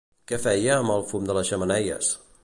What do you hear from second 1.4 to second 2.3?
xemeneies?